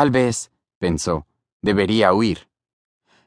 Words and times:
Tal 0.00 0.10
vez, 0.10 0.50
pensó, 0.78 1.26
debería 1.60 2.14
huir. 2.14 2.48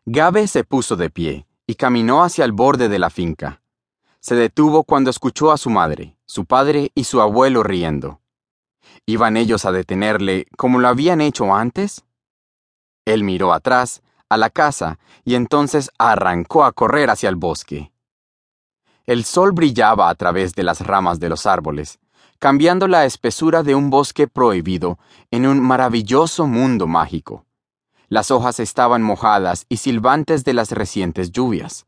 Gabe 0.07 0.47
se 0.47 0.63
puso 0.63 0.95
de 0.95 1.11
pie 1.11 1.45
y 1.67 1.75
caminó 1.75 2.23
hacia 2.23 2.45
el 2.45 2.51
borde 2.51 2.89
de 2.89 2.97
la 2.97 3.11
finca. 3.11 3.61
Se 4.19 4.33
detuvo 4.33 4.83
cuando 4.83 5.11
escuchó 5.11 5.51
a 5.51 5.57
su 5.57 5.69
madre, 5.69 6.17
su 6.25 6.45
padre 6.45 6.91
y 6.95 7.03
su 7.03 7.21
abuelo 7.21 7.61
riendo. 7.61 8.21
¿Iban 9.05 9.37
ellos 9.37 9.65
a 9.65 9.71
detenerle 9.71 10.47
como 10.57 10.79
lo 10.79 10.87
habían 10.87 11.21
hecho 11.21 11.53
antes? 11.53 12.05
Él 13.05 13.23
miró 13.23 13.53
atrás, 13.53 14.01
a 14.27 14.37
la 14.37 14.49
casa, 14.49 14.97
y 15.23 15.35
entonces 15.35 15.91
arrancó 15.99 16.65
a 16.65 16.71
correr 16.71 17.11
hacia 17.11 17.29
el 17.29 17.35
bosque. 17.35 17.91
El 19.05 19.25
sol 19.25 19.51
brillaba 19.51 20.09
a 20.09 20.15
través 20.15 20.55
de 20.55 20.63
las 20.63 20.81
ramas 20.81 21.19
de 21.19 21.29
los 21.29 21.45
árboles, 21.45 21.99
cambiando 22.39 22.87
la 22.87 23.05
espesura 23.05 23.63
de 23.63 23.75
un 23.75 23.89
bosque 23.89 24.27
prohibido 24.27 24.99
en 25.31 25.47
un 25.47 25.59
maravilloso 25.59 26.47
mundo 26.47 26.87
mágico. 26.87 27.45
Las 28.09 28.31
hojas 28.31 28.59
estaban 28.59 29.01
mojadas 29.01 29.65
y 29.69 29.77
silbantes 29.77 30.43
de 30.43 30.53
las 30.53 30.71
recientes 30.71 31.31
lluvias. 31.31 31.85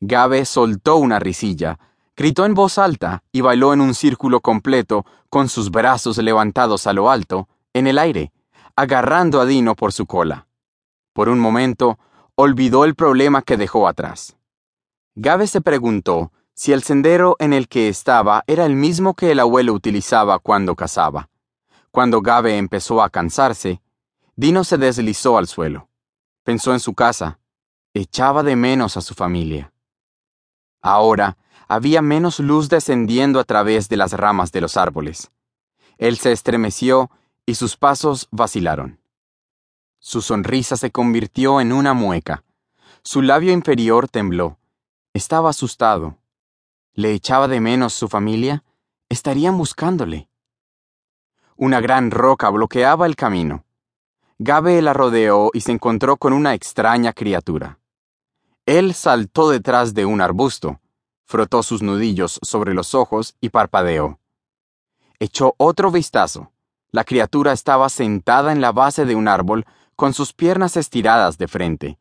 Gabe 0.00 0.44
soltó 0.44 0.96
una 0.96 1.18
risilla, 1.18 1.78
gritó 2.16 2.44
en 2.44 2.54
voz 2.54 2.78
alta 2.78 3.22
y 3.32 3.42
bailó 3.42 3.72
en 3.72 3.80
un 3.80 3.94
círculo 3.94 4.40
completo 4.40 5.04
con 5.28 5.48
sus 5.48 5.70
brazos 5.70 6.18
levantados 6.18 6.86
a 6.86 6.92
lo 6.92 7.10
alto, 7.10 7.48
en 7.72 7.86
el 7.86 7.98
aire, 7.98 8.32
agarrando 8.76 9.40
a 9.40 9.46
Dino 9.46 9.76
por 9.76 9.92
su 9.92 10.06
cola. 10.06 10.46
Por 11.12 11.28
un 11.28 11.38
momento, 11.38 11.98
olvidó 12.34 12.84
el 12.84 12.94
problema 12.94 13.42
que 13.42 13.56
dejó 13.56 13.86
atrás. 13.86 14.36
Gabe 15.14 15.46
se 15.46 15.60
preguntó 15.60 16.32
si 16.60 16.74
el 16.74 16.82
sendero 16.82 17.36
en 17.38 17.54
el 17.54 17.68
que 17.68 17.88
estaba 17.88 18.44
era 18.46 18.66
el 18.66 18.74
mismo 18.74 19.14
que 19.14 19.30
el 19.30 19.40
abuelo 19.40 19.72
utilizaba 19.72 20.38
cuando 20.38 20.76
cazaba. 20.76 21.30
Cuando 21.90 22.20
Gabe 22.20 22.58
empezó 22.58 23.02
a 23.02 23.08
cansarse, 23.08 23.80
Dino 24.36 24.62
se 24.64 24.76
deslizó 24.76 25.38
al 25.38 25.46
suelo. 25.46 25.88
Pensó 26.44 26.74
en 26.74 26.80
su 26.80 26.92
casa. 26.92 27.38
Echaba 27.94 28.42
de 28.42 28.56
menos 28.56 28.98
a 28.98 29.00
su 29.00 29.14
familia. 29.14 29.72
Ahora 30.82 31.38
había 31.66 32.02
menos 32.02 32.40
luz 32.40 32.68
descendiendo 32.68 33.40
a 33.40 33.44
través 33.44 33.88
de 33.88 33.96
las 33.96 34.12
ramas 34.12 34.52
de 34.52 34.60
los 34.60 34.76
árboles. 34.76 35.32
Él 35.96 36.18
se 36.18 36.30
estremeció 36.30 37.10
y 37.46 37.54
sus 37.54 37.78
pasos 37.78 38.28
vacilaron. 38.30 39.00
Su 39.98 40.20
sonrisa 40.20 40.76
se 40.76 40.90
convirtió 40.90 41.62
en 41.62 41.72
una 41.72 41.94
mueca. 41.94 42.44
Su 43.02 43.22
labio 43.22 43.50
inferior 43.50 44.08
tembló. 44.08 44.58
Estaba 45.14 45.48
asustado. 45.48 46.19
¿Le 46.94 47.12
echaba 47.12 47.46
de 47.48 47.60
menos 47.60 47.92
su 47.94 48.08
familia? 48.08 48.64
Estarían 49.08 49.56
buscándole. 49.56 50.28
Una 51.56 51.80
gran 51.80 52.10
roca 52.10 52.50
bloqueaba 52.50 53.06
el 53.06 53.16
camino. 53.16 53.64
Gabe 54.38 54.82
la 54.82 54.92
rodeó 54.92 55.50
y 55.52 55.60
se 55.60 55.72
encontró 55.72 56.16
con 56.16 56.32
una 56.32 56.54
extraña 56.54 57.12
criatura. 57.12 57.78
Él 58.66 58.94
saltó 58.94 59.50
detrás 59.50 59.94
de 59.94 60.06
un 60.06 60.20
arbusto, 60.20 60.80
frotó 61.24 61.62
sus 61.62 61.82
nudillos 61.82 62.40
sobre 62.42 62.74
los 62.74 62.94
ojos 62.94 63.36
y 63.40 63.50
parpadeó. 63.50 64.18
Echó 65.18 65.54
otro 65.58 65.90
vistazo. 65.90 66.52
La 66.90 67.04
criatura 67.04 67.52
estaba 67.52 67.88
sentada 67.88 68.50
en 68.52 68.60
la 68.60 68.72
base 68.72 69.04
de 69.04 69.14
un 69.14 69.28
árbol 69.28 69.64
con 69.94 70.12
sus 70.12 70.32
piernas 70.32 70.76
estiradas 70.76 71.38
de 71.38 71.46
frente, 71.46 71.98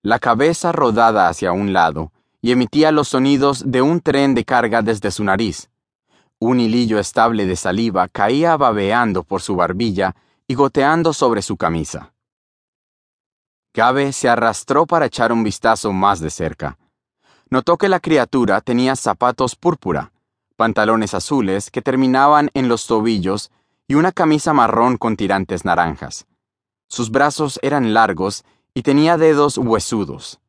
la 0.00 0.18
cabeza 0.18 0.72
rodada 0.72 1.28
hacia 1.28 1.52
un 1.52 1.72
lado, 1.72 2.12
y 2.42 2.50
emitía 2.50 2.90
los 2.90 3.08
sonidos 3.08 3.62
de 3.64 3.80
un 3.80 4.00
tren 4.00 4.34
de 4.34 4.44
carga 4.44 4.82
desde 4.82 5.12
su 5.12 5.22
nariz. 5.22 5.70
Un 6.40 6.58
hilillo 6.58 6.98
estable 6.98 7.46
de 7.46 7.54
saliva 7.54 8.08
caía 8.08 8.56
babeando 8.56 9.22
por 9.22 9.40
su 9.40 9.54
barbilla 9.54 10.16
y 10.48 10.54
goteando 10.54 11.12
sobre 11.12 11.40
su 11.40 11.56
camisa. 11.56 12.12
Gabe 13.72 14.12
se 14.12 14.28
arrastró 14.28 14.86
para 14.86 15.06
echar 15.06 15.32
un 15.32 15.44
vistazo 15.44 15.92
más 15.92 16.20
de 16.20 16.30
cerca. 16.30 16.78
Notó 17.48 17.78
que 17.78 17.88
la 17.88 18.00
criatura 18.00 18.60
tenía 18.60 18.96
zapatos 18.96 19.54
púrpura, 19.54 20.12
pantalones 20.56 21.14
azules 21.14 21.70
que 21.70 21.80
terminaban 21.80 22.50
en 22.54 22.68
los 22.68 22.86
tobillos 22.86 23.52
y 23.86 23.94
una 23.94 24.10
camisa 24.10 24.52
marrón 24.52 24.98
con 24.98 25.16
tirantes 25.16 25.64
naranjas. 25.64 26.26
Sus 26.88 27.10
brazos 27.10 27.60
eran 27.62 27.94
largos 27.94 28.44
y 28.74 28.82
tenía 28.82 29.16
dedos 29.16 29.58
huesudos. 29.58 30.41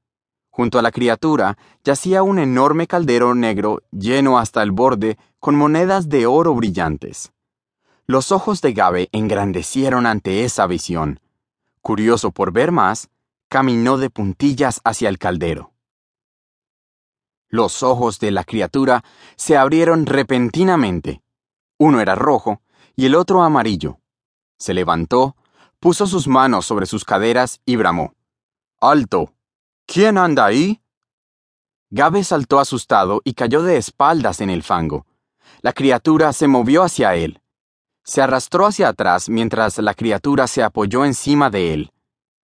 Junto 0.55 0.77
a 0.77 0.83
la 0.83 0.91
criatura 0.91 1.57
yacía 1.83 2.21
un 2.21 2.37
enorme 2.37 2.85
caldero 2.85 3.33
negro 3.33 3.81
lleno 3.89 4.37
hasta 4.37 4.61
el 4.61 4.71
borde 4.71 5.17
con 5.39 5.55
monedas 5.55 6.09
de 6.09 6.27
oro 6.27 6.53
brillantes. 6.53 7.33
Los 8.05 8.31
ojos 8.31 8.61
de 8.61 8.73
Gabe 8.73 9.09
engrandecieron 9.13 10.05
ante 10.05 10.43
esa 10.43 10.67
visión. 10.67 11.19
Curioso 11.81 12.29
por 12.29 12.51
ver 12.51 12.71
más, 12.71 13.09
caminó 13.49 13.97
de 13.97 14.11
puntillas 14.11 14.79
hacia 14.83 15.09
el 15.09 15.17
caldero. 15.17 15.73
Los 17.49 17.81
ojos 17.81 18.19
de 18.19 18.29
la 18.29 18.43
criatura 18.43 19.03
se 19.35 19.57
abrieron 19.57 20.05
repentinamente. 20.05 21.23
Uno 21.79 21.99
era 21.99 22.13
rojo 22.13 22.61
y 22.95 23.07
el 23.07 23.15
otro 23.15 23.41
amarillo. 23.41 23.97
Se 24.59 24.75
levantó, 24.75 25.35
puso 25.79 26.05
sus 26.05 26.27
manos 26.27 26.67
sobre 26.67 26.85
sus 26.85 27.05
caderas 27.05 27.59
y 27.65 27.75
bramó. 27.75 28.13
¡Alto! 28.79 29.33
¿Quién 29.85 30.17
anda 30.17 30.45
ahí? 30.45 30.81
Gabe 31.89 32.23
saltó 32.23 32.59
asustado 32.59 33.21
y 33.23 33.33
cayó 33.33 33.61
de 33.61 33.77
espaldas 33.77 34.41
en 34.41 34.49
el 34.49 34.63
fango. 34.63 35.05
La 35.61 35.73
criatura 35.73 36.33
se 36.33 36.47
movió 36.47 36.83
hacia 36.83 37.15
él. 37.15 37.41
Se 38.03 38.21
arrastró 38.21 38.65
hacia 38.65 38.89
atrás 38.89 39.29
mientras 39.29 39.77
la 39.77 39.93
criatura 39.93 40.47
se 40.47 40.63
apoyó 40.63 41.05
encima 41.05 41.49
de 41.49 41.73
él. 41.73 41.92